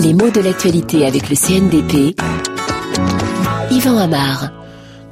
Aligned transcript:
Les 0.00 0.14
mots 0.14 0.30
de 0.30 0.40
l'actualité 0.40 1.06
avec 1.06 1.28
le 1.28 1.36
CNDP. 1.36 2.16
Yvan 3.70 3.98
Amar. 3.98 4.50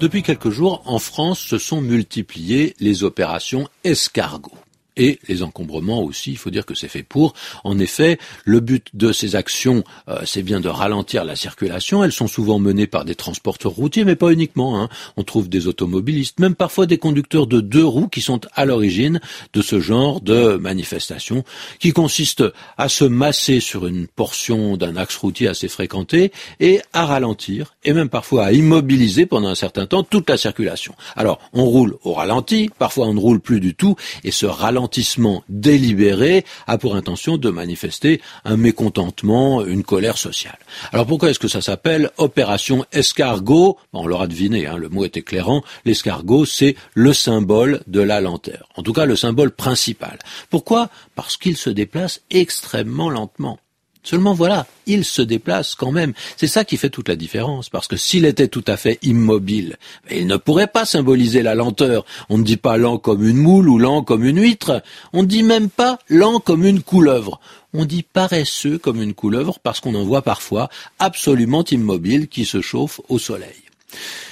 Depuis 0.01 0.23
quelques 0.23 0.51
jours, 0.51 0.83
en 0.87 0.99
France, 0.99 1.39
se 1.39 1.59
sont 1.59 1.81
multipliées 1.81 2.75
les 2.81 3.05
opérations 3.05 3.69
escargots 3.85 4.53
et 4.99 5.19
les 5.29 5.43
encombrements 5.43 6.03
aussi, 6.03 6.33
il 6.33 6.37
faut 6.37 6.51
dire 6.51 6.67
que 6.67 6.75
c'est 6.75 6.89
fait 6.89 7.03
pour. 7.03 7.33
En 7.65 7.79
effet, 7.79 8.19
le 8.45 8.61
but 8.61 8.89
de 8.95 9.13
ces 9.13 9.37
actions, 9.37 9.85
euh, 10.09 10.19
c'est 10.27 10.43
bien 10.43 10.61
de 10.61 10.69
ralentir 10.69 11.25
la 11.25 11.37
circulation. 11.37 12.05
Elles 12.05 12.13
sont 12.13 12.27
souvent 12.27 12.59
menées 12.59 12.87
par 12.87 13.05
des 13.05 13.15
transporteurs 13.15 13.73
routiers, 13.73 14.05
mais 14.05 14.17
pas 14.17 14.33
uniquement. 14.33 14.83
Hein. 14.83 14.89
On 15.17 15.23
trouve 15.23 15.49
des 15.49 15.69
automobilistes, 15.69 16.41
même 16.41 16.55
parfois 16.55 16.87
des 16.87 16.99
conducteurs 16.99 17.47
de 17.47 17.61
deux 17.61 17.85
roues 17.85 18.09
qui 18.09 18.21
sont 18.21 18.41
à 18.55 18.65
l'origine 18.65 19.21
de 19.53 19.63
ce 19.63 19.81
genre 19.81 20.21
de 20.21 20.57
manifestation, 20.57 21.45
qui 21.79 21.93
consiste 21.93 22.45
à 22.77 22.89
se 22.89 23.05
masser 23.05 23.61
sur 23.61 23.87
une 23.87 24.09
portion 24.09 24.77
d'un 24.77 24.97
axe 24.97 25.17
routier 25.17 25.49
assez 25.49 25.69
fréquenté 25.69 26.33
et 26.59 26.81
à 26.93 27.07
ralentir, 27.07 27.75
et 27.85 27.93
même 27.93 28.09
parfois 28.09 28.47
à 28.47 28.53
immobiliser 28.53 29.27
pendant 29.27 29.49
un 29.49 29.55
certain 29.55 29.87
temps 29.87 30.03
toute 30.03 30.29
la 30.29 30.37
circulation. 30.37 30.95
Alors, 31.17 31.39
on 31.53 31.65
roule 31.65 31.97
au 32.03 32.15
ralenti, 32.15 32.71
parfois 32.79 33.07
on 33.07 33.15
ne 33.15 33.21
roule 33.21 33.41
plus 33.41 33.61
du 33.61 33.75
tout, 33.75 33.95
et 34.25 34.31
ce 34.31 34.47
ralenti 34.89 35.43
délibéré 35.49 36.45
a 36.67 36.79
pour 36.79 36.97
intention 36.97 37.37
de 37.37 37.51
manifester 37.51 38.21
un 38.45 38.57
mécontentement, 38.57 39.65
une 39.65 39.83
colère 39.83 40.19
sociale. 40.19 40.59
Alors 40.93 41.07
pourquoi 41.07 41.31
est-ce 41.31 41.39
que 41.39 41.49
ça 41.49 41.61
s'appelle 41.61 42.11
opération 42.17 42.85
escargot? 42.93 43.79
On 43.93 44.07
l'aura 44.07 44.27
deviné, 44.27 44.67
hein, 44.67 44.77
le 44.77 44.89
mot 44.89 45.05
est 45.05 45.17
éclairant. 45.17 45.63
L'escargot, 45.85 46.45
c'est 46.45 46.77
le 46.95 47.13
symbole 47.13 47.83
de 47.87 48.01
la 48.01 48.21
lenteur. 48.21 48.69
En 48.77 48.83
tout 48.83 48.93
cas, 48.93 49.05
le 49.05 49.17
symbole 49.17 49.51
principal. 49.51 50.19
Pourquoi? 50.51 50.91
Parce 51.15 51.37
qu'il 51.37 51.57
se 51.57 51.71
déplace 51.71 52.21
extrêmement 52.31 53.11
lentement. 53.11 53.59
Seulement 54.03 54.33
voilà, 54.33 54.67
il 54.87 55.05
se 55.05 55.23
déplace 55.23 55.75
quand 55.75 55.93
même. 55.93 56.15
C'est 56.37 56.47
ça 56.47 56.65
qui 56.65 56.77
fait 56.77 56.91
toute 56.91 57.09
la 57.09 57.17
différence, 57.17 57.69
parce 57.69 57.89
que 57.89 57.97
s'il 57.97 58.25
était 58.25 58.49
tout 58.49 58.65
à 58.67 58.77
fait 58.77 58.99
immobile, 59.03 59.77
il 60.11 60.27
ne 60.27 60.37
pourrait 60.37 60.69
pas 60.69 60.85
symboliser 60.85 61.43
la 61.43 61.55
lenteur. 61.55 62.05
On 62.29 62.39
ne 62.39 62.45
dit 62.45 62.57
pas 62.57 62.77
lent 62.77 62.99
comme 62.99 63.27
une 63.27 63.37
moule 63.37 63.69
ou 63.69 63.79
lent 63.79 64.03
comme 64.03 64.25
une 64.25 64.41
huître. 64.41 64.83
On 65.13 65.23
ne 65.23 65.29
dit 65.29 65.43
même 65.43 65.69
pas 65.69 65.99
lent 66.09 66.41
comme 66.41 66.65
une 66.65 66.83
couleuvre. 66.83 67.41
On 67.75 67.85
dit 67.85 68.03
paresseux 68.03 68.79
comme 68.79 69.03
une 69.03 69.15
couleuvre 69.15 69.59
parce 69.59 69.81
qu'on 69.81 69.95
en 69.95 70.05
voit 70.05 70.23
parfois 70.23 70.71
absolument 70.99 71.65
immobile 71.65 72.29
qui 72.29 72.47
se 72.47 72.63
chauffe 72.63 73.01
au 73.09 73.19
soleil. 73.19 73.63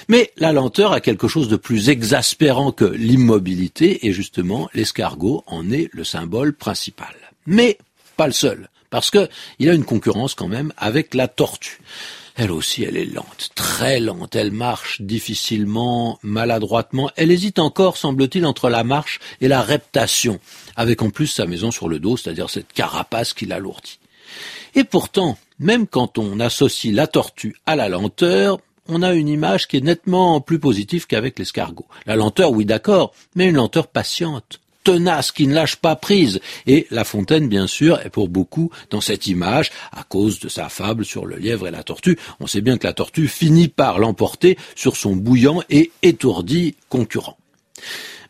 Mais 0.09 0.33
la 0.37 0.53
lenteur 0.53 0.93
a 0.93 1.01
quelque 1.01 1.29
chose 1.29 1.49
de 1.49 1.57
plus 1.57 1.89
exaspérant 1.89 2.73
que 2.73 2.85
l'immobilité 2.85 4.07
et 4.07 4.13
justement 4.13 4.69
l'escargot 4.73 5.43
en 5.47 5.71
est 5.71 5.91
le 5.93 6.05
symbole 6.05 6.55
principal. 6.55 7.15
Mais 7.47 7.79
pas 8.17 8.27
le 8.27 8.33
seul 8.33 8.69
parce 8.97 9.11
qu'il 9.11 9.69
a 9.69 9.75
une 9.75 9.85
concurrence 9.85 10.35
quand 10.35 10.49
même 10.49 10.73
avec 10.79 11.13
la 11.13 11.29
tortue. 11.29 11.83
Elle 12.35 12.51
aussi, 12.51 12.83
elle 12.83 12.97
est 12.97 13.05
lente, 13.05 13.51
très 13.55 14.01
lente. 14.01 14.35
Elle 14.35 14.53
marche 14.53 15.03
difficilement, 15.03 16.19
maladroitement. 16.23 17.11
Elle 17.17 17.31
hésite 17.31 17.59
encore, 17.59 17.99
semble-t-il, 17.99 18.47
entre 18.47 18.71
la 18.71 18.85
marche 18.85 19.21
et 19.43 19.49
la 19.49 19.61
reptation, 19.61 20.41
avec 20.77 21.03
en 21.03 21.11
plus 21.11 21.27
sa 21.27 21.45
maison 21.45 21.71
sur 21.71 21.91
le 21.91 21.99
dos, 21.99 22.17
c'est-à-dire 22.17 22.49
cette 22.49 22.73
carapace 22.73 23.35
qui 23.35 23.45
l'alourdit. 23.45 23.99
Et 24.75 24.85
pourtant, 24.85 25.37
même 25.59 25.87
quand 25.87 26.17
on 26.17 26.41
associe 26.41 26.95
la 26.95 27.07
tortue 27.07 27.55
à 27.67 27.77
la 27.77 27.91
lenteur, 27.91 28.61
on 28.89 29.03
a 29.03 29.13
une 29.13 29.29
image 29.29 29.69
qui 29.69 29.77
est 29.77 29.85
nettement 29.85 30.41
plus 30.41 30.59
positive 30.59 31.07
qu'avec 31.07 31.39
l'escargot. 31.39 31.85
La 32.07 32.17
lenteur, 32.17 32.51
oui 32.51 32.65
d'accord, 32.65 33.13
mais 33.35 33.47
une 33.47 33.57
lenteur 33.57 33.89
patiente, 33.89 34.59
tenace, 34.87 35.33
qui 35.33 35.49
ne 35.49 35.55
lâche 35.55 35.77
pas 35.77 35.97
prise. 35.97 36.41
Et 36.67 36.87
La 36.93 37.03
Fontaine, 37.03 37.49
bien 37.49 37.67
sûr, 37.67 37.99
est 38.05 38.11
pour 38.11 38.29
beaucoup 38.29 38.71
dans 38.91 39.01
cette 39.01 39.27
image, 39.27 39.73
à 39.93 40.05
cause 40.05 40.39
de 40.39 40.49
sa 40.49 40.69
fable 40.69 41.05
sur 41.05 41.27
le 41.27 41.37
lièvre 41.37 41.67
et 41.67 41.73
la 41.73 41.83
tortue. 41.83 42.17
On 42.39 42.47
sait 42.47 42.61
bien 42.61 42.79
que 42.79 42.87
la 42.87 42.93
tortue 42.93 43.27
finit 43.27 43.67
par 43.67 43.99
l'emporter 43.99 44.57
sur 44.77 44.97
son 44.97 45.17
bouillant 45.17 45.61
et 45.71 45.91
étourdi 46.03 46.77
concurrent. 46.89 47.37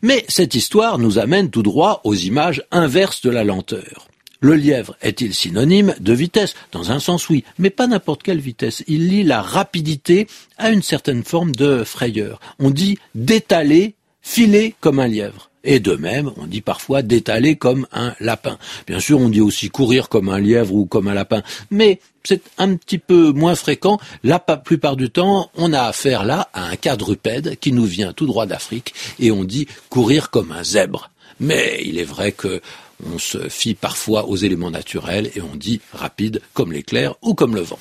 Mais 0.01 0.25
cette 0.27 0.55
histoire 0.55 0.97
nous 0.97 1.19
amène 1.19 1.51
tout 1.51 1.63
droit 1.63 2.01
aux 2.03 2.15
images 2.15 2.63
inverses 2.71 3.21
de 3.21 3.29
la 3.29 3.43
lenteur. 3.43 4.07
Le 4.39 4.55
lièvre 4.55 4.95
est-il 5.01 5.33
synonyme 5.33 5.95
de 5.99 6.13
vitesse? 6.13 6.55
Dans 6.71 6.91
un 6.91 6.99
sens 6.99 7.29
oui, 7.29 7.43
mais 7.59 7.69
pas 7.69 7.87
n'importe 7.87 8.23
quelle 8.23 8.39
vitesse. 8.39 8.83
Il 8.87 9.09
lie 9.09 9.23
la 9.23 9.41
rapidité 9.41 10.27
à 10.57 10.69
une 10.71 10.83
certaine 10.83 11.23
forme 11.23 11.53
de 11.55 11.83
frayeur. 11.83 12.39
On 12.59 12.71
dit 12.71 12.97
d'étaler, 13.13 13.95
filer 14.21 14.75
comme 14.79 14.99
un 14.99 15.07
lièvre. 15.07 15.49
Et 15.69 15.81
de 15.81 15.95
même, 15.95 16.31
on 16.37 16.47
dit 16.47 16.61
parfois 16.61 17.01
d'étaler 17.01 17.57
comme 17.57 17.87
un 17.91 18.15
lapin. 18.21 18.57
Bien 18.87 19.01
sûr, 19.01 19.19
on 19.19 19.27
dit 19.27 19.41
aussi 19.41 19.69
courir 19.69 20.07
comme 20.07 20.29
un 20.29 20.39
lièvre 20.39 20.73
ou 20.73 20.85
comme 20.85 21.09
un 21.09 21.13
lapin, 21.13 21.43
mais 21.69 21.99
c'est 22.23 22.41
un 22.57 22.75
petit 22.77 22.97
peu 22.97 23.33
moins 23.33 23.53
fréquent. 23.53 23.99
La 24.23 24.39
plupart 24.39 24.95
du 24.95 25.09
temps, 25.09 25.51
on 25.55 25.73
a 25.73 25.81
affaire 25.81 26.23
là 26.23 26.49
à 26.53 26.69
un 26.69 26.77
quadrupède 26.77 27.57
qui 27.59 27.73
nous 27.73 27.83
vient 27.83 28.13
tout 28.13 28.27
droit 28.27 28.45
d'Afrique 28.45 28.93
et 29.19 29.29
on 29.29 29.43
dit 29.43 29.67
courir 29.89 30.29
comme 30.29 30.53
un 30.53 30.63
zèbre. 30.63 31.11
Mais 31.41 31.81
il 31.85 31.99
est 31.99 32.05
vrai 32.05 32.31
que 32.31 32.61
on 33.05 33.19
se 33.19 33.49
fie 33.49 33.75
parfois 33.75 34.25
aux 34.27 34.37
éléments 34.37 34.71
naturels 34.71 35.31
et 35.35 35.41
on 35.41 35.55
dit 35.55 35.81
rapide 35.91 36.41
comme 36.53 36.71
l'éclair 36.71 37.15
ou 37.21 37.33
comme 37.33 37.55
le 37.55 37.61
vent. 37.61 37.79